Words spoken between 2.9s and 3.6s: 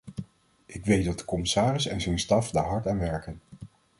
werken.